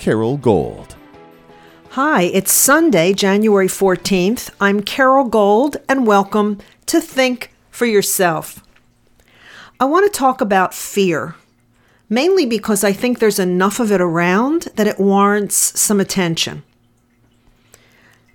Carole 0.00 0.38
Gold. 0.38 0.96
Hi, 1.90 2.22
it's 2.22 2.50
Sunday, 2.54 3.12
January 3.12 3.66
14th. 3.66 4.48
I'm 4.58 4.80
Carole 4.80 5.28
Gold, 5.28 5.76
and 5.90 6.06
welcome 6.06 6.56
to 6.86 7.02
Think 7.02 7.52
for 7.70 7.84
Yourself. 7.84 8.64
I 9.78 9.84
want 9.84 10.10
to 10.10 10.18
talk 10.18 10.40
about 10.40 10.72
fear, 10.72 11.34
mainly 12.08 12.46
because 12.46 12.82
I 12.82 12.94
think 12.94 13.18
there's 13.18 13.38
enough 13.38 13.78
of 13.78 13.92
it 13.92 14.00
around 14.00 14.68
that 14.76 14.86
it 14.86 14.98
warrants 14.98 15.78
some 15.78 16.00
attention. 16.00 16.62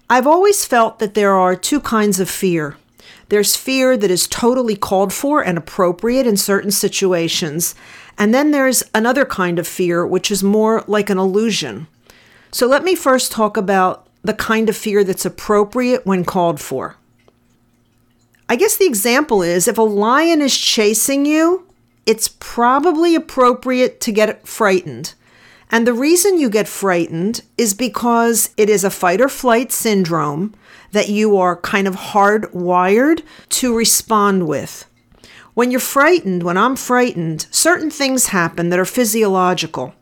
I've 0.08 0.28
always 0.28 0.66
felt 0.66 1.00
that 1.00 1.16
there 1.16 1.34
are 1.34 1.56
two 1.56 1.80
kinds 1.82 2.20
of 2.20 2.30
fear. 2.30 2.78
There's 3.30 3.55
fear 3.55 3.98
that 3.98 4.12
is 4.12 4.27
totally 4.27 4.76
called 4.76 5.14
for 5.14 5.44
and 5.44 5.58
appropriate 5.58 6.27
in 6.27 6.38
certain 6.38 6.72
situations, 6.72 7.76
and 8.18 8.34
then 8.34 8.52
there's 8.52 8.84
another 8.94 9.26
kind 9.26 9.59
of 9.59 9.68
fear, 9.68 10.05
which 10.05 10.31
is 10.31 10.44
more 10.44 10.84
like 10.88 11.09
an 11.09 11.18
illusion. 11.18 11.88
So 12.52 12.68
let 12.68 12.84
me 12.84 12.95
first 12.95 13.31
talk 13.31 13.58
about 13.58 14.08
the 14.23 14.34
kind 14.34 14.70
of 14.70 14.78
fear 14.78 15.04
that's 15.04 15.26
appropriate 15.26 16.05
when 16.05 16.26
called 16.26 16.59
for. 16.59 16.95
I 18.48 18.56
guess 18.56 18.78
the 18.78 18.86
example 18.86 19.42
is 19.42 19.67
if 19.67 19.78
a 19.78 19.83
lion 19.83 20.42
is 20.42 20.58
chasing 20.58 21.26
you, 21.26 21.67
it's 22.06 22.28
probably 22.39 23.16
appropriate 23.16 24.00
to 24.02 24.11
get 24.11 24.48
frightened. 24.48 25.16
And 25.76 25.86
the 25.86 25.94
reason 25.94 26.40
you 26.40 26.50
get 26.50 26.70
frightened 26.70 27.42
is 27.58 27.73
because 27.73 28.52
it 28.56 28.70
is 28.70 28.86
a 28.86 28.90
fight 28.90 29.20
or 29.20 29.28
flight 29.28 29.73
syndrome 29.73 30.56
that 30.94 31.09
you 31.09 31.36
are 31.36 31.58
kind 31.58 31.86
of 31.86 31.98
hardwired 31.98 33.23
to 33.50 33.76
respond 33.76 34.48
with. 34.48 34.90
When 35.54 35.72
you're 35.72 35.82
frightened, 35.82 36.44
when 36.44 36.56
I'm 36.56 36.78
frightened, 36.78 37.48
certain 37.52 37.92
things 37.92 38.28
happen 38.28 38.70
that 38.70 38.80
are 38.80 38.86
physiological. 38.86 39.94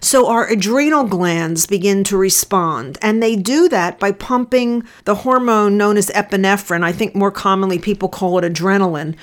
So 0.00 0.28
our 0.28 0.46
adrenal 0.46 1.02
glands 1.02 1.66
begin 1.66 2.04
to 2.04 2.16
respond, 2.16 2.96
and 3.02 3.20
they 3.20 3.34
do 3.34 3.68
that 3.68 3.98
by 3.98 4.12
pumping 4.12 4.84
the 5.06 5.16
hormone 5.16 5.76
known 5.76 5.96
as 5.96 6.10
epinephrine, 6.10 6.84
I 6.84 6.92
think 6.92 7.16
more 7.16 7.32
commonly 7.32 7.80
people 7.80 8.08
call 8.08 8.38
it 8.38 8.44
adrenaline, 8.44 9.16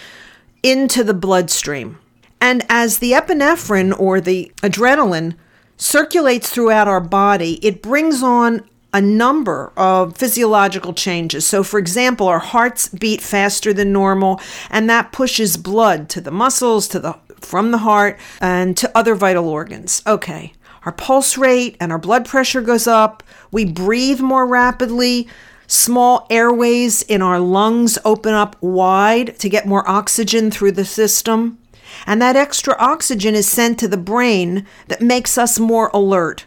into 0.61 1.05
the 1.05 1.13
bloodstream. 1.13 1.97
And 2.41 2.65
as 2.67 2.97
the 2.97 3.13
epinephrine 3.13 3.97
or 3.97 4.19
the 4.19 4.51
adrenaline 4.57 5.35
circulates 5.77 6.49
throughout 6.49 6.87
our 6.87 6.99
body, 6.99 7.65
it 7.65 7.81
brings 7.81 8.21
on 8.21 8.67
a 8.93 9.01
number 9.01 9.71
of 9.77 10.17
physiological 10.17 10.93
changes. 10.93 11.45
So, 11.45 11.63
for 11.63 11.77
example, 11.77 12.27
our 12.27 12.39
hearts 12.39 12.87
beat 12.87 13.21
faster 13.21 13.73
than 13.73 13.91
normal, 13.91 14.41
and 14.69 14.89
that 14.89 15.11
pushes 15.11 15.57
blood 15.57 16.09
to 16.09 16.21
the 16.21 16.31
muscles, 16.31 16.87
to 16.89 16.99
the 16.99 17.15
from 17.39 17.71
the 17.71 17.77
heart, 17.79 18.19
and 18.41 18.75
to 18.77 18.97
other 18.97 19.13
vital 19.13 19.47
organs. 19.47 20.01
Okay, 20.07 20.53
our 20.85 20.91
pulse 20.91 21.37
rate 21.37 21.77
and 21.79 21.91
our 21.91 21.99
blood 21.99 22.25
pressure 22.25 22.61
goes 22.61 22.87
up. 22.87 23.21
We 23.51 23.65
breathe 23.65 24.19
more 24.19 24.47
rapidly. 24.47 25.27
Small 25.67 26.25
airways 26.29 27.01
in 27.03 27.21
our 27.21 27.39
lungs 27.39 27.99
open 28.05 28.33
up 28.33 28.55
wide 28.61 29.37
to 29.39 29.49
get 29.49 29.67
more 29.67 29.87
oxygen 29.87 30.49
through 30.49 30.71
the 30.71 30.85
system. 30.85 31.59
And 32.07 32.21
that 32.21 32.37
extra 32.37 32.75
oxygen 32.79 33.35
is 33.35 33.47
sent 33.47 33.77
to 33.79 33.87
the 33.87 33.97
brain 33.97 34.65
that 34.87 35.01
makes 35.01 35.37
us 35.37 35.59
more 35.59 35.91
alert. 35.93 36.45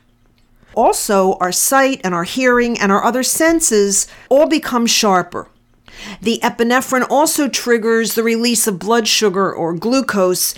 Also, 0.75 1.35
our 1.35 1.53
sight 1.53 2.01
and 2.03 2.15
our 2.15 2.25
hearing 2.25 2.81
and 2.81 2.91
our 2.91 3.05
other 3.05 3.23
senses 3.23 4.09
all 4.31 4.49
become 4.49 4.87
sharper. 4.87 5.49
The 6.23 6.41
epinephrine 6.43 7.07
also 7.11 7.49
triggers 7.49 8.15
the 8.15 8.23
release 8.23 8.67
of 8.67 8.79
blood 8.79 9.07
sugar 9.07 9.53
or 9.53 9.75
glucose, 9.75 10.55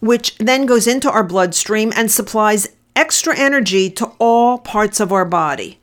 which 0.00 0.38
then 0.38 0.66
goes 0.66 0.86
into 0.86 1.10
our 1.10 1.24
bloodstream 1.24 1.92
and 1.96 2.10
supplies 2.10 2.68
extra 2.94 3.36
energy 3.36 3.90
to 3.90 4.06
all 4.18 4.58
parts 4.58 5.00
of 5.00 5.12
our 5.12 5.24
body. 5.24 5.80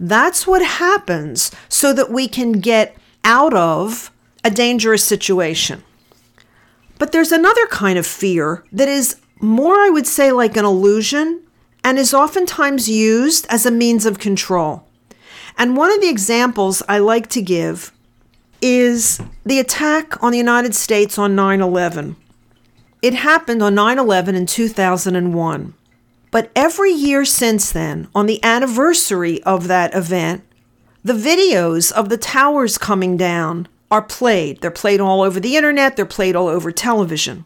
That's 0.00 0.46
what 0.46 0.64
happens 0.64 1.52
so 1.68 1.92
that 1.92 2.10
we 2.10 2.26
can 2.26 2.52
get 2.52 2.96
out 3.22 3.54
of 3.54 4.10
a 4.42 4.50
dangerous 4.50 5.04
situation. 5.04 5.84
But 6.98 7.12
there's 7.12 7.32
another 7.32 7.66
kind 7.66 7.98
of 7.98 8.06
fear 8.06 8.64
that 8.72 8.88
is 8.88 9.16
more, 9.40 9.76
I 9.76 9.88
would 9.88 10.06
say, 10.06 10.32
like 10.32 10.56
an 10.56 10.64
illusion 10.64 11.42
and 11.84 11.98
is 11.98 12.12
oftentimes 12.12 12.88
used 12.88 13.46
as 13.48 13.64
a 13.64 13.70
means 13.70 14.04
of 14.04 14.18
control. 14.18 14.84
And 15.56 15.76
one 15.76 15.92
of 15.92 16.00
the 16.00 16.08
examples 16.08 16.82
I 16.88 16.98
like 16.98 17.28
to 17.28 17.42
give 17.42 17.92
is 18.60 19.20
the 19.44 19.58
attack 19.58 20.22
on 20.22 20.32
the 20.32 20.38
United 20.38 20.74
States 20.74 21.18
on 21.18 21.36
9 21.36 21.60
11. 21.60 22.16
It 23.00 23.14
happened 23.14 23.62
on 23.62 23.74
9 23.74 23.98
11 23.98 24.34
in 24.34 24.46
2001. 24.46 25.74
But 26.30 26.50
every 26.54 26.92
year 26.92 27.24
since 27.24 27.72
then, 27.72 28.08
on 28.14 28.26
the 28.26 28.42
anniversary 28.44 29.42
of 29.44 29.68
that 29.68 29.94
event, 29.94 30.44
the 31.02 31.14
videos 31.14 31.90
of 31.90 32.08
the 32.08 32.18
towers 32.18 32.76
coming 32.76 33.16
down 33.16 33.66
are 33.90 34.02
played. 34.02 34.60
They're 34.60 34.70
played 34.70 35.00
all 35.00 35.22
over 35.22 35.40
the 35.40 35.56
internet, 35.56 35.96
they're 35.96 36.06
played 36.06 36.36
all 36.36 36.48
over 36.48 36.70
television. 36.70 37.44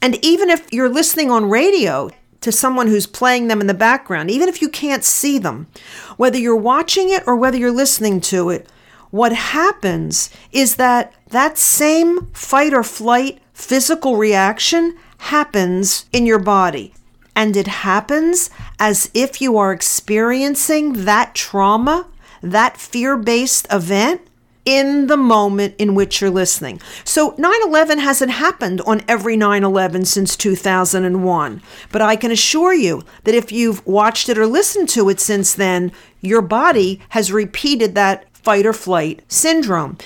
And 0.00 0.22
even 0.24 0.50
if 0.50 0.72
you're 0.72 0.88
listening 0.88 1.30
on 1.30 1.48
radio 1.48 2.10
to 2.40 2.50
someone 2.50 2.88
who's 2.88 3.06
playing 3.06 3.48
them 3.48 3.60
in 3.60 3.68
the 3.68 3.74
background, 3.74 4.30
even 4.30 4.48
if 4.48 4.60
you 4.60 4.68
can't 4.68 5.04
see 5.04 5.38
them, 5.38 5.68
whether 6.16 6.38
you're 6.38 6.56
watching 6.56 7.08
it 7.10 7.22
or 7.26 7.36
whether 7.36 7.56
you're 7.56 7.70
listening 7.70 8.20
to 8.22 8.50
it, 8.50 8.68
what 9.10 9.32
happens 9.32 10.30
is 10.50 10.76
that 10.76 11.14
that 11.28 11.58
same 11.58 12.26
fight 12.32 12.72
or 12.72 12.82
flight 12.82 13.40
physical 13.52 14.16
reaction 14.16 14.96
happens 15.18 16.06
in 16.12 16.26
your 16.26 16.38
body. 16.38 16.94
And 17.36 17.56
it 17.56 17.66
happens 17.66 18.50
as 18.78 19.10
if 19.14 19.40
you 19.40 19.56
are 19.56 19.72
experiencing 19.72 21.04
that 21.04 21.34
trauma, 21.34 22.06
that 22.42 22.76
fear 22.76 23.16
based 23.16 23.66
event 23.70 24.22
in 24.64 25.06
the 25.08 25.16
moment 25.16 25.74
in 25.78 25.94
which 25.94 26.20
you're 26.20 26.30
listening. 26.30 26.80
So 27.04 27.34
9 27.38 27.52
11 27.64 27.98
hasn't 27.98 28.32
happened 28.32 28.80
on 28.82 29.02
every 29.08 29.36
9 29.36 29.64
11 29.64 30.04
since 30.04 30.36
2001. 30.36 31.62
But 31.90 32.02
I 32.02 32.16
can 32.16 32.30
assure 32.30 32.74
you 32.74 33.02
that 33.24 33.34
if 33.34 33.50
you've 33.50 33.84
watched 33.86 34.28
it 34.28 34.38
or 34.38 34.46
listened 34.46 34.88
to 34.90 35.08
it 35.08 35.20
since 35.20 35.54
then, 35.54 35.92
your 36.20 36.42
body 36.42 37.00
has 37.10 37.32
repeated 37.32 37.94
that 37.94 38.26
fight 38.36 38.66
or 38.66 38.72
flight 38.72 39.22
syndrome. 39.28 39.98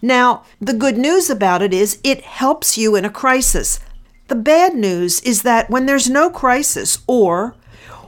Now, 0.00 0.44
the 0.60 0.74
good 0.74 0.96
news 0.96 1.28
about 1.28 1.62
it 1.62 1.74
is 1.74 1.98
it 2.04 2.22
helps 2.22 2.78
you 2.78 2.94
in 2.94 3.04
a 3.04 3.10
crisis. 3.10 3.80
The 4.28 4.36
bad 4.36 4.74
news 4.74 5.20
is 5.22 5.42
that 5.42 5.70
when 5.70 5.86
there's 5.86 6.08
no 6.08 6.30
crisis 6.30 6.98
or 7.06 7.56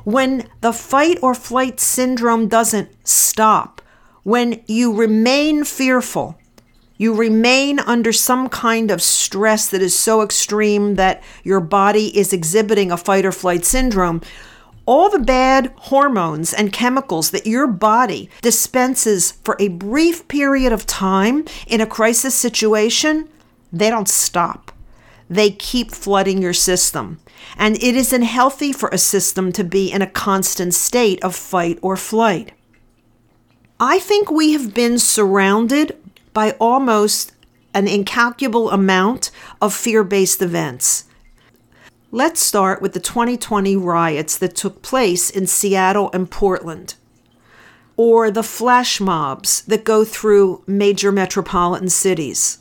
when 0.04 0.48
the 0.60 0.72
fight 0.72 1.18
or 1.22 1.34
flight 1.34 1.80
syndrome 1.80 2.46
doesn't 2.46 2.90
stop, 3.04 3.79
when 4.22 4.62
you 4.66 4.94
remain 4.94 5.64
fearful, 5.64 6.38
you 6.96 7.14
remain 7.14 7.78
under 7.80 8.12
some 8.12 8.48
kind 8.48 8.90
of 8.90 9.00
stress 9.00 9.68
that 9.68 9.80
is 9.80 9.98
so 9.98 10.22
extreme 10.22 10.96
that 10.96 11.22
your 11.42 11.60
body 11.60 12.16
is 12.16 12.32
exhibiting 12.32 12.92
a 12.92 12.96
fight 12.96 13.24
or 13.24 13.32
flight 13.32 13.64
syndrome, 13.64 14.20
all 14.84 15.08
the 15.08 15.18
bad 15.18 15.72
hormones 15.76 16.52
and 16.52 16.72
chemicals 16.72 17.30
that 17.30 17.46
your 17.46 17.66
body 17.66 18.28
dispenses 18.42 19.32
for 19.44 19.56
a 19.58 19.68
brief 19.68 20.28
period 20.28 20.72
of 20.72 20.86
time 20.86 21.44
in 21.66 21.80
a 21.80 21.86
crisis 21.86 22.34
situation, 22.34 23.28
they 23.72 23.88
don't 23.88 24.08
stop 24.08 24.72
they 25.30 25.52
keep 25.52 25.92
flooding 25.92 26.42
your 26.42 26.52
system. 26.52 27.20
And 27.56 27.76
it 27.76 27.94
isn't 27.94 28.22
healthy 28.22 28.72
for 28.72 28.88
a 28.88 28.98
system 28.98 29.52
to 29.52 29.62
be 29.62 29.90
in 29.90 30.02
a 30.02 30.10
constant 30.10 30.74
state 30.74 31.22
of 31.22 31.36
fight 31.36 31.78
or 31.80 31.96
flight. 31.96 32.52
I 33.82 33.98
think 33.98 34.30
we 34.30 34.52
have 34.52 34.74
been 34.74 34.98
surrounded 34.98 35.96
by 36.34 36.50
almost 36.60 37.32
an 37.72 37.88
incalculable 37.88 38.70
amount 38.70 39.30
of 39.62 39.72
fear 39.72 40.04
based 40.04 40.42
events. 40.42 41.04
Let's 42.12 42.42
start 42.42 42.82
with 42.82 42.92
the 42.92 43.00
2020 43.00 43.76
riots 43.76 44.36
that 44.36 44.54
took 44.54 44.82
place 44.82 45.30
in 45.30 45.46
Seattle 45.46 46.10
and 46.12 46.30
Portland, 46.30 46.94
or 47.96 48.30
the 48.30 48.42
flash 48.42 49.00
mobs 49.00 49.62
that 49.62 49.84
go 49.84 50.04
through 50.04 50.62
major 50.66 51.10
metropolitan 51.10 51.88
cities 51.88 52.58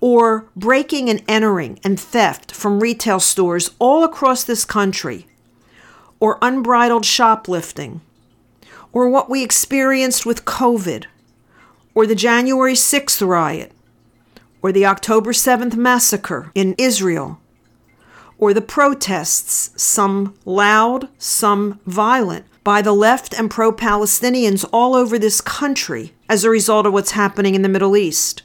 or 0.00 0.46
breaking 0.54 1.08
and 1.08 1.22
entering 1.26 1.80
and 1.82 1.98
theft 1.98 2.52
from 2.52 2.80
retail 2.80 3.18
stores 3.18 3.70
all 3.78 4.04
across 4.04 4.44
this 4.44 4.66
country, 4.66 5.26
or 6.20 6.38
unbridled 6.42 7.06
shoplifting, 7.06 8.02
or 8.92 9.08
what 9.08 9.28
we 9.28 9.42
experienced 9.42 10.24
with 10.24 10.44
COVID, 10.44 11.04
or 11.94 12.06
the 12.06 12.14
January 12.14 12.74
6th 12.74 13.26
riot, 13.26 13.72
or 14.62 14.72
the 14.72 14.86
October 14.86 15.32
7th 15.32 15.76
massacre 15.76 16.50
in 16.54 16.74
Israel, 16.78 17.40
or 18.38 18.52
the 18.52 18.60
protests, 18.60 19.70
some 19.82 20.34
loud, 20.44 21.08
some 21.18 21.80
violent, 21.86 22.44
by 22.64 22.82
the 22.82 22.92
left 22.92 23.32
and 23.38 23.50
pro 23.50 23.72
Palestinians 23.72 24.68
all 24.72 24.94
over 24.94 25.18
this 25.18 25.40
country 25.40 26.12
as 26.28 26.42
a 26.42 26.50
result 26.50 26.84
of 26.84 26.92
what's 26.92 27.12
happening 27.12 27.54
in 27.54 27.62
the 27.62 27.68
Middle 27.68 27.96
East, 27.96 28.42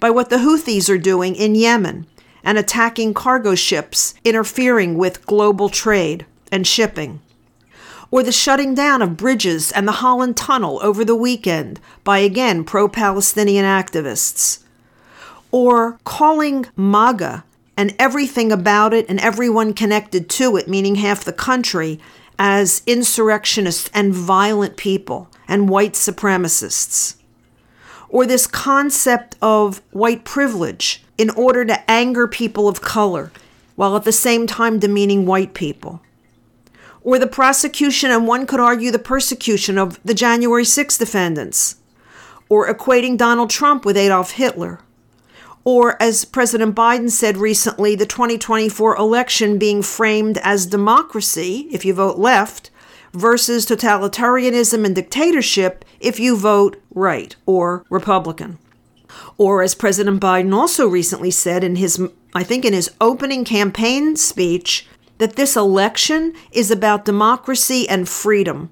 by 0.00 0.10
what 0.10 0.30
the 0.30 0.38
Houthis 0.38 0.90
are 0.90 0.98
doing 0.98 1.34
in 1.34 1.54
Yemen 1.54 2.06
and 2.42 2.58
attacking 2.58 3.14
cargo 3.14 3.54
ships, 3.54 4.14
interfering 4.24 4.98
with 4.98 5.24
global 5.26 5.68
trade 5.68 6.26
and 6.52 6.66
shipping, 6.66 7.20
or 8.10 8.22
the 8.22 8.32
shutting 8.32 8.74
down 8.74 9.02
of 9.02 9.16
bridges 9.16 9.72
and 9.72 9.86
the 9.86 9.92
Holland 9.92 10.36
Tunnel 10.36 10.78
over 10.82 11.04
the 11.04 11.16
weekend 11.16 11.80
by 12.04 12.18
again 12.18 12.64
pro 12.64 12.88
Palestinian 12.88 13.64
activists, 13.64 14.62
or 15.50 15.98
calling 16.04 16.66
MAGA 16.76 17.44
and 17.76 17.94
everything 17.98 18.50
about 18.50 18.94
it 18.94 19.06
and 19.08 19.20
everyone 19.20 19.74
connected 19.74 20.28
to 20.30 20.56
it, 20.56 20.68
meaning 20.68 20.96
half 20.96 21.24
the 21.24 21.32
country, 21.32 22.00
as 22.38 22.82
insurrectionists 22.86 23.90
and 23.94 24.14
violent 24.14 24.76
people 24.76 25.28
and 25.48 25.68
white 25.68 25.92
supremacists. 25.92 27.16
Or 28.08 28.26
this 28.26 28.46
concept 28.46 29.36
of 29.42 29.82
white 29.90 30.24
privilege 30.24 31.02
in 31.18 31.30
order 31.30 31.64
to 31.64 31.90
anger 31.90 32.26
people 32.26 32.68
of 32.68 32.80
color 32.80 33.32
while 33.74 33.96
at 33.96 34.04
the 34.04 34.12
same 34.12 34.46
time 34.46 34.78
demeaning 34.78 35.26
white 35.26 35.54
people. 35.54 36.00
Or 37.06 37.18
the 37.18 37.26
prosecution, 37.26 38.10
and 38.10 38.26
one 38.26 38.46
could 38.46 38.60
argue 38.60 38.90
the 38.90 38.98
persecution 38.98 39.78
of 39.78 39.98
the 40.04 40.12
January 40.12 40.64
6 40.64 40.98
defendants. 40.98 41.76
Or 42.50 42.68
equating 42.68 43.16
Donald 43.16 43.48
Trump 43.48 43.86
with 43.86 43.96
Adolf 43.96 44.32
Hitler 44.32 44.80
or 45.66 46.00
as 46.00 46.24
President 46.24 46.76
Biden 46.76 47.10
said 47.10 47.36
recently, 47.36 47.96
the 47.96 48.06
2024 48.06 48.94
election 48.94 49.58
being 49.58 49.82
framed 49.82 50.38
as 50.44 50.64
democracy, 50.64 51.66
if 51.72 51.84
you 51.84 51.92
vote 51.92 52.18
left, 52.18 52.70
versus 53.12 53.66
totalitarianism 53.66 54.84
and 54.84 54.94
dictatorship 54.94 55.84
if 55.98 56.20
you 56.20 56.36
vote 56.36 56.80
right 56.94 57.34
or 57.46 57.84
Republican. 57.90 58.58
Or 59.38 59.60
as 59.60 59.74
President 59.74 60.20
Biden 60.20 60.54
also 60.54 60.86
recently 60.86 61.32
said 61.32 61.64
in 61.64 61.74
his, 61.74 62.00
I 62.32 62.44
think 62.44 62.64
in 62.64 62.72
his 62.72 62.92
opening 63.00 63.44
campaign 63.44 64.14
speech, 64.14 64.86
that 65.18 65.36
this 65.36 65.56
election 65.56 66.34
is 66.52 66.70
about 66.70 67.04
democracy 67.04 67.88
and 67.88 68.08
freedom. 68.08 68.70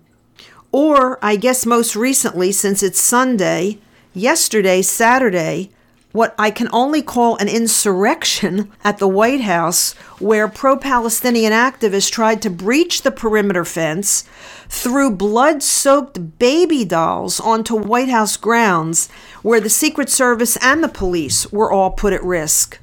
Or, 0.72 1.18
I 1.24 1.36
guess 1.36 1.64
most 1.64 1.94
recently, 1.94 2.50
since 2.52 2.82
it's 2.82 3.00
Sunday, 3.00 3.78
yesterday, 4.12 4.82
Saturday, 4.82 5.70
what 6.14 6.32
I 6.38 6.52
can 6.52 6.68
only 6.72 7.02
call 7.02 7.36
an 7.36 7.48
insurrection 7.48 8.70
at 8.84 8.98
the 8.98 9.08
White 9.08 9.40
House, 9.40 9.94
where 10.20 10.46
pro 10.46 10.76
Palestinian 10.76 11.52
activists 11.52 12.10
tried 12.10 12.40
to 12.42 12.50
breach 12.50 13.02
the 13.02 13.10
perimeter 13.10 13.64
fence, 13.64 14.22
threw 14.68 15.10
blood 15.10 15.62
soaked 15.62 16.38
baby 16.38 16.84
dolls 16.84 17.40
onto 17.40 17.76
White 17.76 18.08
House 18.08 18.36
grounds, 18.36 19.08
where 19.42 19.60
the 19.60 19.68
Secret 19.68 20.08
Service 20.08 20.56
and 20.58 20.84
the 20.84 20.88
police 20.88 21.50
were 21.52 21.70
all 21.70 21.90
put 21.90 22.12
at 22.12 22.22
risk. 22.22 22.78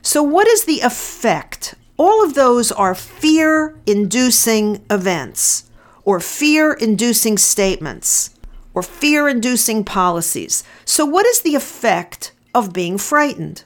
So, 0.00 0.22
what 0.22 0.46
is 0.46 0.64
the 0.64 0.80
effect? 0.80 1.74
All 1.98 2.24
of 2.24 2.34
those 2.34 2.70
are 2.70 2.94
fear 2.94 3.74
inducing 3.84 4.84
events 4.88 5.68
or 6.04 6.20
fear 6.20 6.72
inducing 6.72 7.36
statements 7.36 8.30
or 8.72 8.84
fear 8.84 9.28
inducing 9.28 9.82
policies. 9.84 10.62
So, 10.84 11.04
what 11.04 11.26
is 11.26 11.40
the 11.40 11.56
effect 11.56 12.32
of 12.54 12.72
being 12.72 12.98
frightened? 12.98 13.64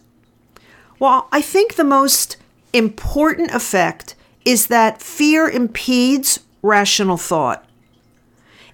Well, 0.99 1.29
I 1.31 1.43
think 1.43 1.75
the 1.75 1.84
most 1.84 2.38
important 2.73 3.50
effect 3.50 4.14
is 4.46 4.69
that 4.69 5.02
fear 5.02 5.49
impedes 5.49 6.40
rational 6.62 7.19
thought. 7.19 7.69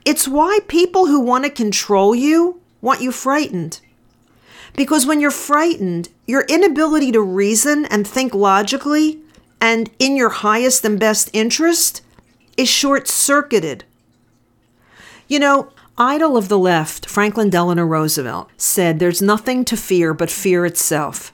It's 0.05 0.29
why 0.29 0.61
people 0.69 1.07
who 1.07 1.19
want 1.21 1.45
to 1.45 1.51
control 1.51 2.15
you 2.15 2.61
want 2.81 3.03
you 3.03 3.11
frightened. 3.11 3.81
Because 4.77 5.05
when 5.05 5.21
you're 5.21 5.33
frightened, 5.33 6.11
your 6.27 6.43
inability 6.43 7.11
to 7.13 7.21
reason 7.21 7.87
and 7.87 8.07
think 8.07 8.35
logically 8.35 9.21
and 9.61 9.91
in 9.99 10.17
your 10.17 10.29
highest 10.31 10.85
and 10.85 10.99
best 10.99 11.31
interest 11.33 12.03
is 12.57 12.69
short 12.69 13.09
circuited. 13.09 13.85
You 15.27 15.39
know, 15.39 15.73
idol 15.97 16.37
of 16.37 16.49
the 16.49 16.59
left, 16.59 17.07
Franklin 17.07 17.51
Delano 17.51 17.85
Roosevelt, 17.85 18.51
said 18.57 18.99
there's 18.99 19.23
nothing 19.23 19.65
to 19.67 19.77
fear 19.77 20.15
but 20.15 20.31
fear 20.31 20.65
itself. 20.65 21.33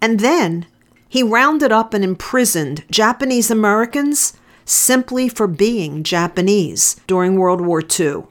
And 0.00 0.20
then 0.20 0.66
he 1.08 1.22
rounded 1.22 1.72
up 1.72 1.94
and 1.94 2.04
imprisoned 2.04 2.84
Japanese 2.90 3.50
Americans 3.50 4.34
simply 4.64 5.28
for 5.28 5.46
being 5.46 6.02
Japanese 6.02 6.96
during 7.06 7.36
World 7.36 7.60
War 7.60 7.82
II, 7.82 8.24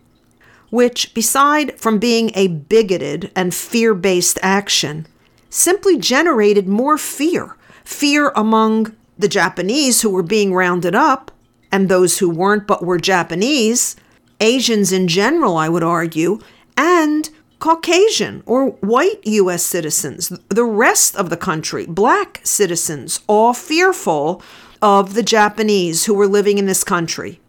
which, 0.70 1.14
beside 1.14 1.80
from 1.80 1.98
being 1.98 2.32
a 2.36 2.48
bigoted 2.48 3.32
and 3.36 3.54
fear 3.54 3.94
based 3.94 4.38
action, 4.42 5.08
simply 5.50 5.98
generated 5.98 6.68
more 6.68 6.98
fear 6.98 7.56
fear 7.86 8.30
among 8.36 8.94
the 9.18 9.28
Japanese 9.28 10.02
who 10.02 10.10
were 10.10 10.24
being 10.24 10.54
rounded 10.54 10.96
up 10.96 11.32
and 11.72 11.88
those 11.88 12.20
who 12.20 12.30
weren't 12.30 12.68
but 12.68 12.84
were 12.84 12.98
Japanese 12.98 13.96
Asians 14.40 14.92
in 14.92 15.08
general, 15.08 15.58
I 15.58 15.70
would 15.70 15.84
argue, 15.84 16.40
and 16.78 17.30
Caucasian 17.60 18.44
or 18.46 18.72
white 18.82 19.26
U.S. 19.26 19.64
citizens, 19.64 20.32
the 20.50 20.66
rest 20.66 21.16
of 21.16 21.30
the 21.30 21.38
country, 21.38 21.86
black 21.86 22.42
citizens, 22.44 23.22
all 23.28 23.54
fearful 23.54 24.42
of 24.82 25.14
the 25.14 25.24
Japanese 25.24 26.06
who 26.06 26.14
were 26.14 26.28
living 26.28 26.58
in 26.58 26.66
this 26.66 26.84
country. 26.84 27.40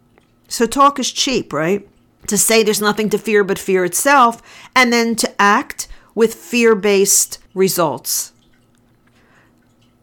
So 0.49 0.67
talk 0.67 0.99
is 0.99 1.11
cheap, 1.11 1.53
right? 1.53 1.87
To 2.29 2.39
say 2.39 2.63
there's 2.63 2.81
nothing 2.81 3.11
to 3.11 3.19
fear 3.19 3.43
but 3.45 3.59
fear 3.59 3.85
itself, 3.85 4.43
and 4.75 4.93
then 4.93 5.17
to 5.17 5.43
act 5.43 5.89
with 6.15 6.35
fear 6.35 6.75
based 6.75 7.39
results. 7.53 8.33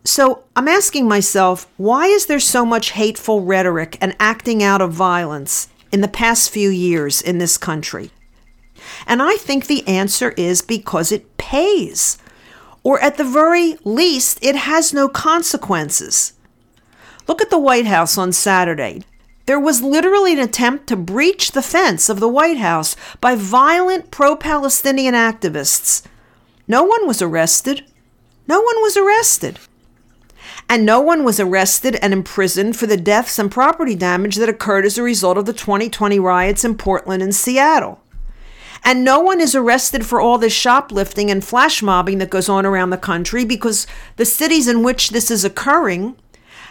So 0.06 0.44
I'm 0.56 0.68
asking 0.68 1.08
myself, 1.08 1.68
why 1.78 2.08
is 2.08 2.26
there 2.26 2.40
so 2.40 2.66
much 2.66 2.92
hateful 2.92 3.42
rhetoric 3.42 3.98
and 4.02 4.16
acting 4.20 4.62
out 4.62 4.82
of 4.82 4.92
violence 4.92 5.70
in 5.92 6.02
the 6.02 6.10
past 6.10 6.50
few 6.50 6.70
years 6.70 7.22
in 7.22 7.38
this 7.38 7.58
country? 7.58 8.12
And 9.08 9.22
I 9.22 9.36
think 9.36 9.66
the 9.66 9.88
answer 9.88 10.32
is 10.32 10.62
because 10.62 11.12
it 11.12 11.38
pays. 11.38 12.18
Or 12.84 13.00
at 13.00 13.16
the 13.16 13.24
very 13.24 13.78
least, 13.86 14.40
it 14.42 14.56
has 14.58 14.94
no 14.94 15.08
consequences. 15.08 16.34
Look 17.26 17.42
at 17.42 17.50
the 17.50 17.60
White 17.60 17.86
House 17.86 18.18
on 18.18 18.34
Saturday. 18.34 19.04
There 19.46 19.60
was 19.60 19.82
literally 19.82 20.34
an 20.34 20.40
attempt 20.40 20.88
to 20.88 20.98
breach 20.98 21.52
the 21.52 21.62
fence 21.62 22.10
of 22.10 22.20
the 22.20 22.28
White 22.28 22.58
House 22.58 22.98
by 23.22 23.36
violent 23.36 24.12
pro 24.12 24.36
Palestinian 24.36 25.14
activists. 25.14 26.06
No 26.68 26.84
one 26.84 27.08
was 27.08 27.22
arrested. 27.22 27.86
No 28.48 28.60
one 28.60 28.82
was 28.82 28.98
arrested 28.98 29.60
and 30.74 30.88
no 30.88 31.00
one 31.00 31.24
was 31.24 31.40
arrested 31.40 32.00
and 32.02 32.14
imprisoned 32.14 32.76
for 32.76 32.88
the 32.88 32.98
deaths 32.98 33.38
and 33.38 33.52
property 33.52 33.94
damage 33.94 34.38
that 34.38 34.50
occurred 34.50 34.88
as 34.88 34.98
a 34.98 35.04
result 35.04 35.38
of 35.38 35.46
the 35.46 35.54
2020 35.54 36.18
riots 36.18 36.66
in 36.66 36.74
Portland 36.76 37.22
and 37.22 37.36
Seattle. 37.36 38.02
And 38.84 39.04
no 39.04 39.20
one 39.20 39.40
is 39.40 39.54
arrested 39.54 40.04
for 40.04 40.20
all 40.20 40.40
this 40.40 40.52
shoplifting 40.52 41.30
and 41.30 41.46
flash 41.46 41.84
mobbing 41.84 42.18
that 42.18 42.32
goes 42.32 42.50
on 42.50 42.66
around 42.66 42.90
the 42.90 42.98
country 42.98 43.46
because 43.46 43.86
the 44.16 44.26
cities 44.26 44.68
in 44.68 44.82
which 44.82 45.12
this 45.12 45.30
is 45.30 45.46
occurring 45.46 46.16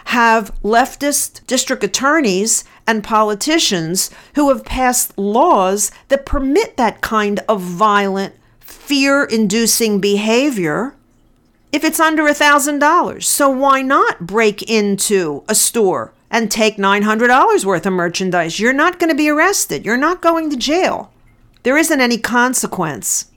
have 0.07 0.53
leftist 0.63 1.47
district 1.47 1.81
attorneys 1.81 2.65
and 2.85 3.05
politicians 3.05 4.09
who 4.35 4.49
have 4.49 4.65
passed 4.65 5.17
laws 5.17 5.91
that 6.09 6.25
permit 6.25 6.75
that 6.75 6.99
kind 6.99 7.39
of 7.47 7.61
violent, 7.61 8.35
fear 8.59 9.23
inducing 9.23 10.01
behavior 10.01 10.93
if 11.73 11.83
it's 11.83 11.99
under 11.99 12.27
a 12.27 12.33
$1,000. 12.33 13.23
So 13.23 13.49
why 13.49 13.81
not 13.81 14.27
break 14.27 14.61
into 14.69 15.43
a 15.49 15.55
store 15.55 16.13
and 16.29 16.49
take 16.49 16.77
$900 16.77 17.65
worth 17.65 17.85
of 17.85 17.93
merchandise? 17.93 18.59
You're 18.59 18.71
not 18.71 18.99
going 18.99 19.09
to 19.09 19.15
be 19.15 19.27
arrested. 19.27 19.83
You're 19.83 19.97
not 19.97 20.21
going 20.21 20.51
to 20.51 20.55
jail. 20.55 21.11
There 21.63 21.77
isn't 21.77 21.99
any 21.99 22.19
consequence. 22.19 23.31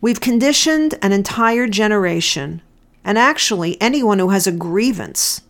We've 0.00 0.20
conditioned 0.20 0.98
an 1.00 1.12
entire 1.12 1.68
generation, 1.68 2.62
and 3.04 3.16
actually 3.16 3.80
anyone 3.80 4.18
who 4.18 4.30
has 4.30 4.48
a 4.48 4.52
grievance, 4.52 5.42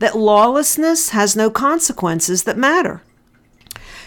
that 0.00 0.18
lawlessness 0.18 1.10
has 1.10 1.36
no 1.36 1.48
consequences 1.48 2.42
that 2.42 2.58
matter. 2.58 3.02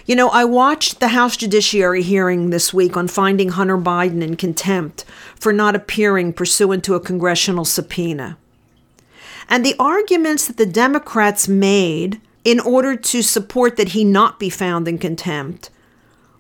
You 0.10 0.16
know, 0.16 0.30
I 0.30 0.44
watched 0.44 1.00
the 1.00 1.10
House 1.10 1.38
Judiciary 1.38 2.02
hearing 2.02 2.50
this 2.50 2.74
week 2.74 2.98
on 2.98 3.08
finding 3.08 3.50
Hunter 3.50 3.78
Biden 3.78 4.24
in 4.24 4.38
contempt 4.38 5.06
for 5.36 5.54
not 5.54 5.76
appearing 5.76 6.34
pursuant 6.34 6.84
to 6.86 6.96
a 6.96 7.00
congressional 7.00 7.64
subpoena. 7.64 8.36
And 9.48 9.64
the 9.64 9.76
arguments 9.78 10.48
that 10.48 10.58
the 10.58 10.66
Democrats 10.66 11.48
made 11.48 12.20
in 12.44 12.60
order 12.60 12.96
to 12.96 13.22
support 13.22 13.78
that 13.78 13.90
he 13.90 14.04
not 14.04 14.40
be 14.40 14.50
found 14.50 14.88
in 14.88 14.98
contempt 14.98 15.70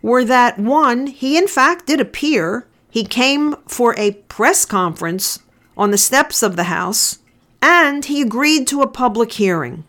were 0.01 0.25
that 0.25 0.57
one, 0.57 1.05
he 1.05 1.37
in 1.37 1.47
fact 1.47 1.85
did 1.85 2.01
appear. 2.01 2.65
He 2.89 3.03
came 3.05 3.55
for 3.67 3.93
a 3.99 4.13
press 4.29 4.65
conference 4.65 5.43
on 5.77 5.91
the 5.91 5.97
steps 5.99 6.41
of 6.41 6.55
the 6.55 6.63
House, 6.63 7.19
and 7.61 8.05
he 8.05 8.19
agreed 8.19 8.65
to 8.69 8.81
a 8.81 8.87
public 8.87 9.33
hearing. 9.33 9.83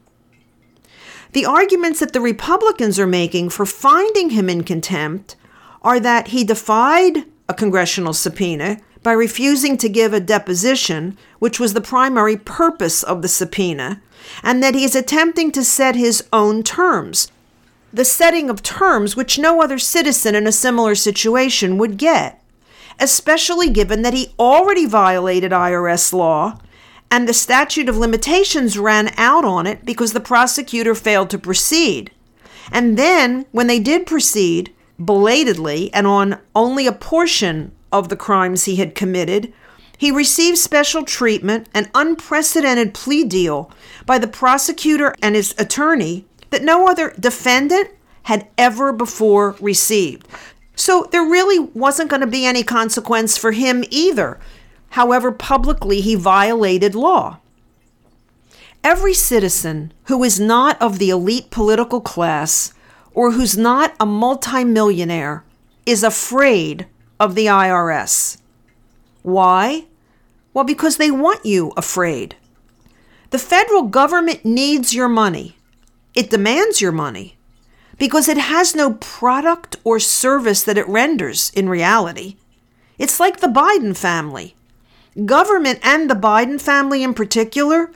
The 1.33 1.47
arguments 1.47 2.01
that 2.01 2.13
the 2.13 2.21
Republicans 2.21 2.99
are 2.99 3.07
making 3.07 3.51
for 3.51 3.65
finding 3.65 4.31
him 4.31 4.49
in 4.49 4.65
contempt 4.65 5.37
are 5.83 6.01
that 6.01 6.29
he 6.29 6.43
defied 6.43 7.25
a 7.49 7.55
congressional 7.55 8.13
subpoena 8.13 8.81
by 9.03 9.13
refusing 9.13 9.77
to 9.79 9.89
give 9.89 10.13
a 10.13 10.21
deposition, 10.21 11.17
which 11.39 11.61
was 11.61 11.73
the 11.73 11.81
primary 11.81 12.37
purpose 12.37 13.03
of 13.03 13.23
the 13.23 13.29
subpoena, 13.29 14.03
and 14.43 14.63
that 14.63 14.75
he 14.75 14.85
is 14.85 14.95
attempting 14.95 15.53
to 15.53 15.65
set 15.65 15.97
his 15.97 16.25
own 16.33 16.63
terms, 16.63 17.31
the 17.93 18.05
setting 18.05 18.51
of 18.51 18.63
terms 18.63 19.17
which 19.17 19.39
no 19.39 19.63
other 19.63 19.79
citizen 19.79 20.35
in 20.35 20.47
a 20.47 20.53
similar 20.53 20.95
situation 20.95 21.79
would 21.79 21.97
get, 21.97 22.43
especially 22.99 23.71
given 23.71 24.03
that 24.03 24.15
he 24.15 24.35
already 24.39 24.85
violated 24.85 25.53
IRS 25.53 26.13
law 26.13 26.59
and 27.11 27.29
the 27.29 27.35
statute 27.35 27.89
of 27.89 27.97
limitations 27.97 28.79
ran 28.79 29.13
out 29.17 29.45
on 29.45 29.67
it 29.67 29.85
because 29.85 30.13
the 30.13 30.21
prosecutor 30.21 30.95
failed 30.95 31.31
to 31.31 31.39
proceed. 31.39 32.11
And 32.73 32.97
then, 32.97 33.47
when 33.51 33.67
they 33.67 33.81
did 33.81 34.07
proceed, 34.07 34.73
belatedly 35.05 35.93
and 35.93 36.07
on 36.07 36.39
only 36.55 36.87
a 36.87 36.93
portion 36.93 37.73
of 37.91 38.09
the 38.09 38.17
crimes 38.17 38.65
he 38.65 38.77
had 38.77 38.95
committed, 38.95 39.53
he 39.97 40.11
received 40.11 40.57
special 40.57 41.03
treatment, 41.03 41.69
an 41.75 41.91
unprecedented 41.95 42.95
plea 42.95 43.25
deal 43.25 43.71
by 44.07 44.19
the 44.19 44.29
prosecutor 44.29 45.15
and 45.21 45.35
his 45.35 45.55
attorney 45.59 46.25
that 46.51 46.63
no 46.63 46.89
other 46.89 47.15
defendant 47.19 47.91
had 48.23 48.47
ever 48.57 48.93
before 48.93 49.57
received. 49.61 50.27
So 50.75 51.07
there 51.11 51.23
really 51.23 51.59
wasn't 51.59 52.09
going 52.09 52.21
to 52.21 52.27
be 52.27 52.47
any 52.47 52.63
consequence 52.63 53.37
for 53.37 53.53
him 53.53 53.85
either. 53.91 54.39
However, 54.91 55.33
publicly 55.33 56.01
he 56.01 56.15
violated 56.15 56.95
law. 56.95 57.39
Every 58.83 59.15
citizen 59.15 59.93
who 60.05 60.25
is 60.25 60.41
not 60.41 60.81
of 60.81 60.99
the 60.99 61.11
elite 61.11 61.51
political 61.51 62.01
class 62.01 62.73
or 63.13 63.33
who's 63.33 63.57
not 63.57 63.95
a 64.01 64.07
multimillionaire 64.07 65.45
is 65.85 66.03
afraid 66.03 66.87
of 67.19 67.35
the 67.35 67.47
IRS. 67.47 68.39
Why? 69.23 69.85
Well, 70.55 70.65
because 70.65 70.97
they 70.97 71.11
want 71.11 71.45
you 71.45 71.73
afraid. 71.77 72.37
The 73.31 73.39
federal 73.39 73.83
government 73.83 74.45
needs 74.45 74.95
your 74.95 75.09
money. 75.09 75.57
It 76.15 76.31
demands 76.31 76.81
your 76.81 76.93
money 76.93 77.37
because 77.99 78.29
it 78.29 78.39
has 78.39 78.75
no 78.75 78.95
product 78.95 79.77
or 79.85 80.01
service 80.01 80.65
that 80.65 80.79
it 80.79 80.89
renders 80.89 81.53
in 81.55 81.69
reality. 81.69 82.37
It's 82.99 83.21
like 83.21 83.39
the 83.41 83.47
Biden 83.47 83.97
family. 83.97 84.57
Government 85.25 85.81
and 85.83 86.09
the 86.09 86.15
Biden 86.15 86.61
family 86.61 87.03
in 87.03 87.15
particular 87.15 87.91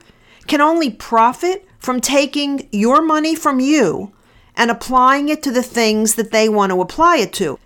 can 0.47 0.61
only 0.61 0.91
profit 0.91 1.65
from 1.79 2.01
taking 2.01 2.67
your 2.71 3.01
money 3.01 3.35
from 3.35 3.59
you 3.59 4.11
and 4.55 4.69
applying 4.69 5.29
it 5.29 5.41
to 5.43 5.51
the 5.51 5.63
things 5.63 6.15
that 6.15 6.31
they 6.31 6.49
want 6.49 6.71
to 6.71 6.81
apply 6.81 7.17
it 7.17 7.33
to. 7.33 7.59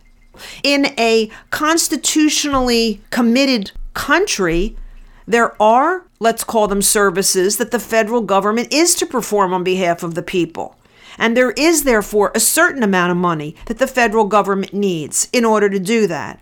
In 0.63 0.87
a 0.97 1.29
constitutionally 1.49 3.01
committed 3.09 3.71
country, 3.93 4.75
there 5.27 5.61
are, 5.61 6.05
let's 6.19 6.43
call 6.43 6.67
them 6.67 6.81
services, 6.81 7.57
that 7.57 7.71
the 7.71 7.79
federal 7.79 8.21
government 8.21 8.73
is 8.73 8.95
to 8.95 9.05
perform 9.05 9.53
on 9.53 9.63
behalf 9.63 10.03
of 10.03 10.15
the 10.15 10.23
people. 10.23 10.75
And 11.17 11.35
there 11.35 11.51
is, 11.51 11.83
therefore, 11.83 12.31
a 12.33 12.39
certain 12.39 12.81
amount 12.81 13.11
of 13.11 13.17
money 13.17 13.55
that 13.65 13.77
the 13.77 13.87
federal 13.87 14.25
government 14.25 14.73
needs 14.73 15.27
in 15.33 15.43
order 15.43 15.69
to 15.69 15.79
do 15.79 16.07
that. 16.07 16.39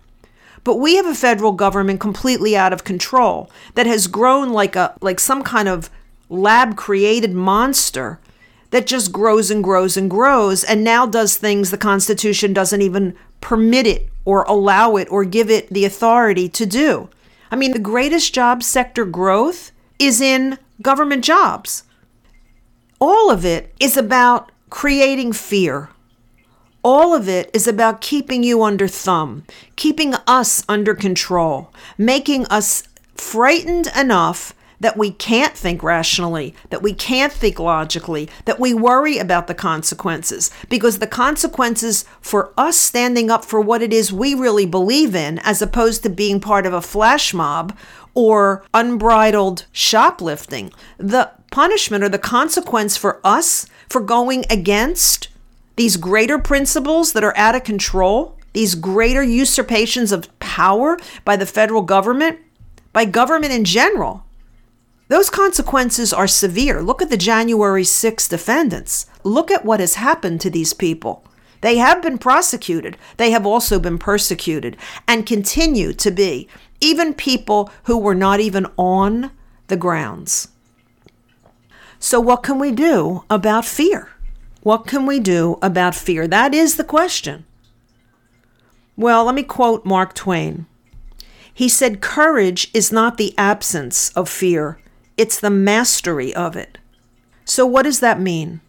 But 0.64 0.76
we 0.76 0.96
have 0.96 1.06
a 1.06 1.14
federal 1.14 1.52
government 1.52 2.00
completely 2.00 2.56
out 2.56 2.72
of 2.72 2.84
control 2.84 3.50
that 3.74 3.86
has 3.86 4.06
grown 4.06 4.50
like 4.50 4.76
a 4.76 4.94
like 5.00 5.20
some 5.20 5.42
kind 5.42 5.68
of 5.68 5.90
lab 6.28 6.76
created 6.76 7.32
monster 7.32 8.20
that 8.70 8.86
just 8.86 9.12
grows 9.12 9.50
and 9.50 9.64
grows 9.64 9.96
and 9.96 10.10
grows 10.10 10.62
and 10.62 10.84
now 10.84 11.06
does 11.06 11.36
things 11.36 11.70
the 11.70 11.78
Constitution 11.78 12.52
doesn't 12.52 12.82
even 12.82 13.14
permit 13.40 13.86
it 13.86 14.08
or 14.24 14.42
allow 14.42 14.96
it 14.96 15.10
or 15.10 15.24
give 15.24 15.50
it 15.50 15.68
the 15.70 15.84
authority 15.84 16.48
to 16.50 16.66
do. 16.66 17.08
I 17.50 17.56
mean, 17.56 17.72
the 17.72 17.78
greatest 17.78 18.34
job 18.34 18.62
sector 18.62 19.06
growth 19.06 19.72
is 19.98 20.20
in 20.20 20.58
government 20.82 21.24
jobs. 21.24 21.84
All 23.00 23.30
of 23.30 23.44
it 23.44 23.74
is 23.80 23.96
about 23.96 24.52
creating 24.70 25.32
fear. 25.32 25.88
All 26.82 27.14
of 27.14 27.28
it 27.28 27.50
is 27.52 27.66
about 27.66 28.00
keeping 28.00 28.42
you 28.42 28.62
under 28.62 28.86
thumb, 28.86 29.44
keeping 29.76 30.14
us 30.26 30.64
under 30.68 30.94
control, 30.94 31.72
making 31.96 32.46
us 32.46 32.84
frightened 33.14 33.88
enough 33.96 34.54
that 34.80 34.96
we 34.96 35.10
can't 35.10 35.56
think 35.56 35.82
rationally, 35.82 36.54
that 36.70 36.82
we 36.82 36.94
can't 36.94 37.32
think 37.32 37.58
logically, 37.58 38.28
that 38.44 38.60
we 38.60 38.72
worry 38.72 39.18
about 39.18 39.48
the 39.48 39.54
consequences. 39.54 40.50
Because 40.68 40.98
the 40.98 41.06
consequences 41.06 42.04
for 42.20 42.52
us 42.56 42.76
standing 42.76 43.30
up 43.30 43.44
for 43.44 43.60
what 43.60 43.82
it 43.82 43.92
is 43.92 44.12
we 44.12 44.34
really 44.34 44.66
believe 44.66 45.14
in, 45.14 45.40
as 45.40 45.60
opposed 45.60 46.02
to 46.04 46.10
being 46.10 46.40
part 46.40 46.64
of 46.64 46.72
a 46.72 46.80
flash 46.80 47.34
mob 47.34 47.76
or 48.14 48.64
unbridled 48.72 49.66
shoplifting, 49.72 50.72
the 50.96 51.30
punishment 51.50 52.04
or 52.04 52.08
the 52.08 52.18
consequence 52.18 52.96
for 52.96 53.20
us 53.24 53.66
for 53.88 54.00
going 54.00 54.44
against 54.48 55.28
these 55.78 55.96
greater 55.96 56.40
principles 56.40 57.12
that 57.12 57.22
are 57.22 57.36
out 57.36 57.54
of 57.54 57.62
control, 57.62 58.36
these 58.52 58.74
greater 58.74 59.22
usurpations 59.22 60.10
of 60.10 60.36
power 60.40 60.98
by 61.24 61.36
the 61.36 61.46
federal 61.46 61.82
government, 61.82 62.40
by 62.92 63.04
government 63.04 63.52
in 63.52 63.64
general, 63.64 64.24
those 65.06 65.30
consequences 65.30 66.12
are 66.12 66.26
severe. 66.26 66.82
Look 66.82 67.00
at 67.00 67.10
the 67.10 67.16
January 67.16 67.84
6 67.84 68.26
defendants. 68.26 69.06
Look 69.22 69.52
at 69.52 69.64
what 69.64 69.78
has 69.78 69.94
happened 69.94 70.40
to 70.40 70.50
these 70.50 70.72
people. 70.72 71.24
They 71.60 71.76
have 71.76 72.02
been 72.02 72.18
prosecuted. 72.18 72.96
They 73.16 73.30
have 73.30 73.46
also 73.46 73.78
been 73.78 73.98
persecuted 73.98 74.76
and 75.06 75.26
continue 75.26 75.92
to 75.92 76.10
be, 76.10 76.48
even 76.80 77.14
people 77.14 77.70
who 77.84 77.96
were 77.96 78.16
not 78.16 78.40
even 78.40 78.66
on 78.76 79.30
the 79.68 79.76
grounds. 79.76 80.48
So, 82.00 82.18
what 82.18 82.42
can 82.42 82.58
we 82.58 82.72
do 82.72 83.22
about 83.30 83.64
fear? 83.64 84.08
What 84.62 84.86
can 84.86 85.06
we 85.06 85.20
do 85.20 85.58
about 85.62 85.94
fear? 85.94 86.26
That 86.26 86.54
is 86.54 86.76
the 86.76 86.84
question. 86.84 87.44
Well, 88.96 89.24
let 89.24 89.34
me 89.34 89.44
quote 89.44 89.84
Mark 89.84 90.14
Twain. 90.14 90.66
He 91.52 91.68
said, 91.68 92.00
Courage 92.00 92.70
is 92.74 92.92
not 92.92 93.16
the 93.16 93.34
absence 93.38 94.10
of 94.10 94.28
fear, 94.28 94.80
it's 95.16 95.40
the 95.40 95.50
mastery 95.50 96.34
of 96.34 96.56
it. 96.56 96.78
So, 97.44 97.64
what 97.66 97.82
does 97.82 98.00
that 98.00 98.20
mean? 98.20 98.60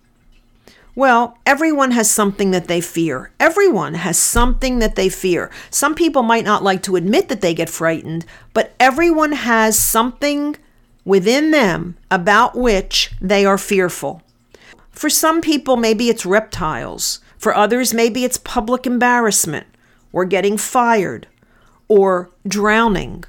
Well, 0.96 1.38
everyone 1.46 1.92
has 1.92 2.10
something 2.10 2.52
that 2.52 2.68
they 2.68 2.82
fear. 2.82 3.32
Everyone 3.40 3.94
has 3.94 4.18
something 4.18 4.80
that 4.80 4.96
they 4.96 5.08
fear. 5.08 5.50
Some 5.70 5.96
people 5.96 6.24
might 6.24 6.44
not 6.44 6.64
like 6.64 6.84
to 6.84 6.96
admit 6.96 7.30
that 7.30 7.42
they 7.42 7.54
get 7.54 7.70
frightened, 7.70 8.26
but 8.54 8.74
everyone 8.80 9.32
has 9.32 9.78
something 9.78 10.56
within 11.06 11.52
them 11.52 11.96
about 12.12 12.56
which 12.58 13.12
they 13.22 13.46
are 13.46 13.58
fearful. 13.58 14.22
For 15.00 15.10
some 15.10 15.40
people, 15.40 15.78
maybe 15.78 16.10
it's 16.10 16.26
reptiles. 16.26 17.22
For 17.38 17.56
others, 17.56 17.94
maybe 17.94 18.26
it's 18.26 18.38
public 18.38 18.86
embarrassment, 18.86 19.68
or 20.12 20.26
getting 20.26 20.58
fired, 20.58 21.26
or 21.88 22.30
drowning, 22.46 23.24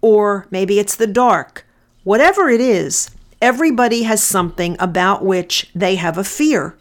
or 0.00 0.46
maybe 0.50 0.78
it's 0.78 0.96
the 0.96 1.06
dark 1.06 1.66
Whatever 2.04 2.48
it 2.48 2.62
is, 2.62 3.10
everybody 3.42 4.04
has 4.04 4.22
something 4.22 4.74
about 4.80 5.22
which 5.22 5.70
they 5.74 5.96
have 5.96 6.16
a 6.16 6.24
fear. 6.24 6.76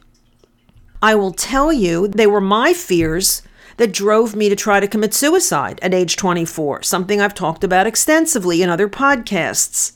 I 1.01 1.13
will 1.13 1.33
tell 1.33 1.73
you, 1.73 2.07
they 2.07 2.25
were 2.25 2.39
my 2.39 2.73
fears 2.73 3.43
that 3.75 3.93
drove 3.93 4.33
me 4.33 4.47
to 4.47 4.55
try 4.55 4.79
to 4.79 4.87
commit 4.87 5.13
suicide 5.13 5.77
at 5.83 5.93
age 5.93 6.15
24, 6.15 6.83
something 6.83 7.19
I've 7.19 7.35
talked 7.35 7.65
about 7.65 7.85
extensively 7.85 8.63
in 8.63 8.69
other 8.69 8.87
podcasts. 8.87 9.91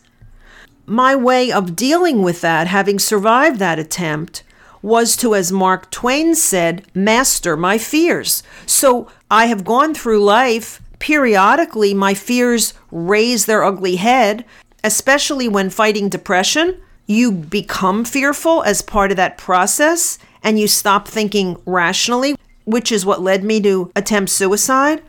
My 0.86 1.16
way 1.16 1.52
of 1.52 1.76
dealing 1.76 2.22
with 2.22 2.42
that, 2.42 2.68
having 2.68 3.00
survived 3.00 3.60
that 3.60 3.80
attempt, 3.80 4.44
was 4.82 5.18
to, 5.18 5.34
as 5.34 5.52
Mark 5.52 5.90
Twain 5.90 6.36
said, 6.36 6.86
master 6.94 7.58
my 7.58 7.80
fears. 7.80 8.44
So 8.68 9.10
I 9.32 9.48
have 9.48 9.66
gone 9.66 9.96
through 9.96 10.24
life. 10.24 10.80
Periodically, 11.00 11.94
my 11.96 12.14
fears 12.14 12.76
raise 12.92 13.48
their 13.48 13.64
ugly 13.64 13.96
head, 13.96 14.46
especially 14.84 15.48
when 15.48 15.72
fighting 15.72 16.08
depression, 16.08 16.80
you 17.08 17.32
become 17.32 18.06
fearful 18.06 18.64
as 18.64 18.82
part 18.82 19.12
of 19.12 19.18
that 19.18 19.38
process 19.38 20.20
and 20.44 20.60
you 20.60 20.68
stop 20.68 21.08
thinking 21.08 21.58
rationally, 21.66 22.36
which 22.66 22.92
is 22.92 23.06
what 23.06 23.22
led 23.22 23.44
me 23.44 23.60
to 23.62 23.92
attempt 23.96 24.32
suicide. 24.32 25.02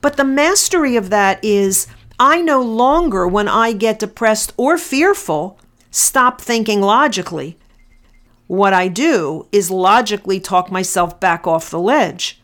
But 0.00 0.16
the 0.16 0.24
mastery 0.24 0.96
of 0.96 1.10
that 1.10 1.42
is 1.44 1.86
I 2.22 2.42
no 2.42 2.60
longer, 2.60 3.26
when 3.26 3.48
I 3.48 3.72
get 3.72 3.98
depressed 3.98 4.52
or 4.58 4.76
fearful, 4.76 5.58
stop 5.90 6.38
thinking 6.38 6.82
logically. 6.82 7.56
What 8.46 8.74
I 8.74 8.88
do 8.88 9.46
is 9.52 9.70
logically 9.70 10.38
talk 10.38 10.70
myself 10.70 11.18
back 11.18 11.46
off 11.46 11.70
the 11.70 11.80
ledge. 11.80 12.38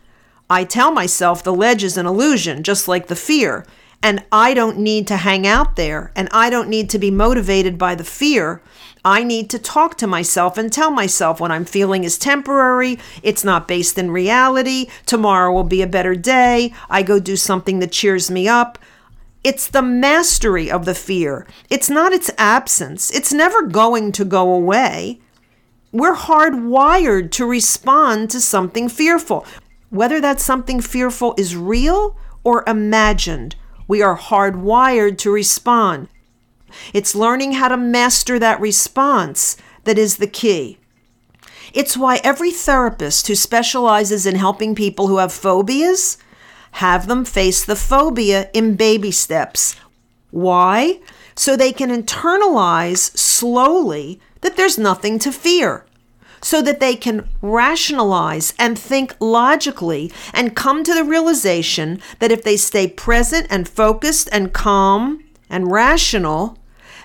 I 0.49 0.65
tell 0.65 0.91
myself 0.93 1.43
the 1.43 1.53
ledge 1.53 1.85
is 1.85 1.99
an 1.99 2.07
illusion, 2.07 2.63
just 2.63 2.89
like 2.89 3.09
the 3.09 3.15
fear, 3.15 3.67
and 4.03 4.25
I 4.33 4.55
don't 4.55 4.79
need 4.79 5.07
to 5.09 5.19
hang 5.19 5.47
out 5.47 5.77
there, 5.77 6.11
and 6.17 6.31
I 6.33 6.49
don't 6.49 6.71
need 6.71 6.89
to 6.91 6.99
be 6.99 7.11
motivated 7.11 7.77
by 7.77 7.95
the 7.95 8.05
fear. 8.05 8.63
I 9.05 9.25
need 9.25 9.51
to 9.51 9.59
talk 9.59 9.99
to 9.99 10.07
myself 10.07 10.57
and 10.57 10.73
tell 10.73 10.91
myself 10.91 11.39
what 11.39 11.51
I'm 11.51 11.67
feeling 11.67 12.03
is 12.03 12.17
temporary, 12.17 12.99
it's 13.23 13.45
not 13.45 13.69
based 13.69 13.99
in 13.99 14.11
reality, 14.11 14.87
tomorrow 15.05 15.53
will 15.53 15.65
be 15.65 15.83
a 15.83 15.87
better 15.87 16.15
day, 16.15 16.73
I 16.89 17.03
go 17.03 17.21
do 17.21 17.37
something 17.37 17.81
that 17.81 17.93
cheers 17.93 18.31
me 18.31 18.49
up. 18.49 18.79
It's 19.47 19.69
the 19.69 19.81
mastery 19.81 20.69
of 20.69 20.87
the 20.87 20.95
fear. 20.97 21.47
It's 21.71 21.89
not 21.89 22.13
its 22.13 22.33
absence. 22.37 23.15
It's 23.15 23.33
never 23.33 23.63
going 23.63 24.11
to 24.11 24.25
go 24.25 24.53
away. 24.53 25.21
We're 25.93 26.17
hardwired 26.17 27.31
to 27.31 27.47
respond 27.47 28.29
to 28.31 28.41
something 28.41 28.89
fearful. 28.89 29.47
Whether 29.89 30.21
that 30.21 30.41
something 30.41 30.81
fearful 30.81 31.37
is 31.39 31.55
real 31.55 32.17
or 32.43 32.65
imagined, 32.67 33.55
we 33.87 34.03
are 34.03 34.19
hardwired 34.19 35.17
to 35.19 35.31
respond. 35.31 36.09
It's 36.93 37.15
learning 37.15 37.53
how 37.53 37.69
to 37.69 37.77
master 37.77 38.41
that 38.41 38.61
response 38.61 39.57
that 39.85 39.97
is 39.97 40.17
the 40.17 40.27
key. 40.27 40.81
It's 41.73 41.97
why 41.97 42.21
every 42.25 42.51
therapist 42.51 43.29
who 43.29 43.37
specializes 43.37 44.27
in 44.27 44.35
helping 44.35 44.75
people 44.75 45.07
who 45.07 45.19
have 45.19 45.33
phobias 45.33 46.19
have 46.77 47.07
them 47.07 47.25
face 47.25 47.65
the 47.65 47.75
phobia 47.75 48.51
in 48.53 48.77
baby 48.77 49.11
steps. 49.11 49.77
Why? 50.31 51.01
So 51.35 51.57
they 51.57 51.73
can 51.73 51.91
internalize 51.91 53.17
slowly 53.17 54.21
that 54.43 54.57
there's 54.59 54.77
nothing 54.77 55.19
to 55.21 55.33
fear. 55.33 55.87
So 56.43 56.61
that 56.61 56.79
they 56.79 56.95
can 56.95 57.31
rationalize 57.41 58.53
and 58.59 58.79
think 58.79 59.17
logically 59.21 60.13
and 60.35 60.55
come 60.55 60.85
to 60.85 60.95
the 60.95 61.03
realization 61.03 62.01
that 62.19 62.31
if 62.31 62.45
they 62.45 62.59
stay 62.59 62.87
present 62.87 63.47
and 63.49 63.67
focused 63.67 64.29
and 64.31 64.53
calm 64.53 65.25
and 65.49 65.73
rational, 65.73 66.59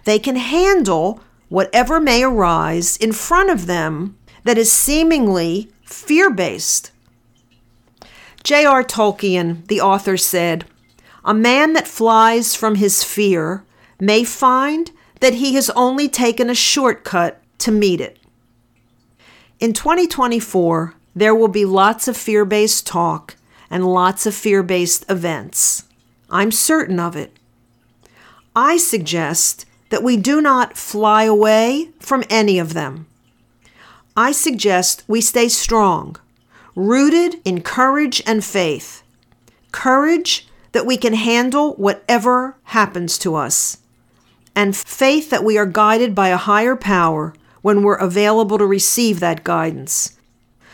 they 0.04 0.20
can 0.20 0.36
handle 0.36 1.22
whatever 1.48 2.02
may 2.02 2.24
arise 2.24 2.98
in 2.98 3.14
front 3.14 3.50
of 3.50 3.68
them 3.68 4.18
that 4.44 4.58
is 4.58 4.70
seemingly 4.70 5.72
fear 5.86 6.30
based. 6.30 6.92
J.R. 8.44 8.84
Tolkien, 8.84 9.66
the 9.68 9.82
author, 9.82 10.18
said, 10.18 10.66
A 11.24 11.34
man 11.34 11.74
that 11.74 11.88
flies 11.88 12.56
from 12.56 12.76
his 12.76 13.04
fear 13.04 13.64
may 14.00 14.24
find 14.24 14.92
that 15.20 15.36
he 15.36 15.54
has 15.54 15.70
only 15.72 16.10
taken 16.10 16.50
a 16.50 16.56
shortcut 16.56 17.42
to 17.60 17.72
meet 17.72 18.02
it. 18.02 18.18
In 19.60 19.74
2024, 19.74 20.96
there 21.16 21.36
will 21.36 21.48
be 21.48 21.66
lots 21.66 22.08
of 22.08 22.18
fear 22.18 22.46
based 22.46 22.88
talk 22.88 23.36
and 23.70 23.86
lots 23.86 24.26
of 24.26 24.34
fear 24.34 24.64
based 24.64 25.06
events. 25.10 25.84
I'm 26.30 26.52
certain 26.52 27.00
of 27.00 27.16
it. 27.16 27.38
I 28.56 28.78
suggest 28.78 29.66
that 29.90 30.04
we 30.04 30.18
do 30.18 30.42
not 30.42 30.78
fly 30.78 31.24
away 31.24 31.90
from 32.00 32.24
any 32.30 32.58
of 32.58 32.74
them. 32.74 33.06
I 34.18 34.32
suggest 34.32 35.04
we 35.08 35.22
stay 35.22 35.48
strong 35.48 36.18
rooted 36.88 37.42
in 37.46 37.62
courage 37.62 38.22
and 38.26 38.44
faith. 38.44 39.04
Courage 39.72 40.48
that 40.72 40.86
we 40.86 40.98
can 40.98 41.14
handle 41.14 41.74
whatever 41.76 42.58
happens 42.64 43.18
to 43.20 43.36
us, 43.36 43.78
and 44.56 44.76
faith 44.76 45.30
that 45.30 45.44
we 45.44 45.58
are 45.58 45.66
guided 45.66 46.16
by 46.16 46.30
a 46.30 46.38
higher 46.38 46.76
power 46.76 47.34
when 47.62 47.84
we're 47.84 47.96
available 47.96 48.58
to 48.58 48.66
receive 48.66 49.20
that 49.20 49.44
guidance, 49.44 50.18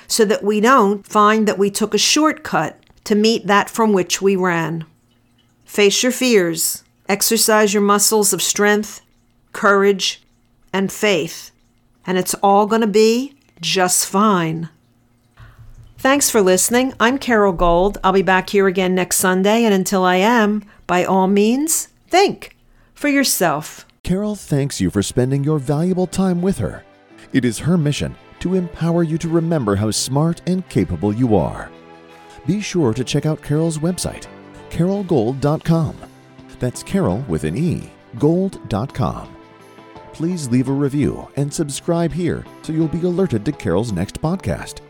so 0.07 0.23
that 0.25 0.43
we 0.43 0.59
don't 0.59 1.05
find 1.05 1.47
that 1.47 1.57
we 1.57 1.69
took 1.69 1.93
a 1.93 1.97
shortcut 1.97 2.79
to 3.03 3.15
meet 3.15 3.47
that 3.47 3.69
from 3.69 3.91
which 3.91 4.21
we 4.21 4.35
ran. 4.35 4.85
Face 5.65 6.01
your 6.03 6.11
fears, 6.11 6.83
exercise 7.09 7.73
your 7.73 7.83
muscles 7.83 8.33
of 8.33 8.41
strength, 8.41 9.01
courage, 9.51 10.21
and 10.71 10.91
faith, 10.91 11.51
and 12.05 12.17
it's 12.17 12.35
all 12.35 12.67
going 12.67 12.81
to 12.81 12.87
be 12.87 13.35
just 13.59 14.05
fine. 14.05 14.69
Thanks 15.97 16.29
for 16.29 16.41
listening. 16.41 16.93
I'm 16.99 17.17
Carole 17.17 17.53
Gold. 17.53 17.97
I'll 18.03 18.13
be 18.13 18.21
back 18.21 18.49
here 18.51 18.67
again 18.67 18.93
next 18.93 19.17
Sunday, 19.17 19.63
and 19.63 19.73
until 19.73 20.03
I 20.03 20.17
am, 20.17 20.63
by 20.85 21.03
all 21.03 21.27
means, 21.27 21.87
think 22.07 22.55
for 22.93 23.07
yourself. 23.07 23.85
Carole 24.03 24.35
thanks 24.35 24.79
you 24.79 24.89
for 24.89 25.01
spending 25.01 25.43
your 25.43 25.59
valuable 25.59 26.07
time 26.07 26.41
with 26.41 26.59
her. 26.59 26.83
It 27.33 27.43
is 27.43 27.59
her 27.59 27.77
mission 27.77 28.15
to 28.39 28.53
empower 28.53 29.03
you 29.03 29.17
to 29.17 29.27
remember 29.27 29.75
how 29.75 29.89
smart 29.91 30.41
and 30.47 30.67
capable 30.69 31.13
you 31.13 31.35
are. 31.35 31.71
Be 32.45 32.61
sure 32.61 32.93
to 32.93 33.03
check 33.03 33.25
out 33.25 33.41
Carole's 33.41 33.79
website, 33.79 34.27
carolegold.com. 34.69 35.97
That's 36.59 36.83
Carol 36.83 37.25
with 37.27 37.43
an 37.43 37.57
E, 37.57 37.91
gold.com. 38.19 39.35
Please 40.13 40.47
leave 40.47 40.69
a 40.69 40.73
review 40.73 41.27
and 41.35 41.53
subscribe 41.53 42.13
here 42.13 42.45
so 42.61 42.71
you'll 42.71 42.87
be 42.87 43.01
alerted 43.01 43.43
to 43.45 43.51
Carole's 43.51 43.91
next 43.91 44.21
podcast. 44.21 44.81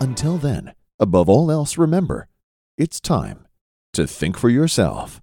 Until 0.00 0.36
then, 0.38 0.74
above 0.98 1.28
all 1.28 1.50
else, 1.50 1.78
remember 1.78 2.28
it's 2.76 3.00
time 3.00 3.46
to 3.92 4.06
think 4.06 4.36
for 4.36 4.48
yourself. 4.48 5.20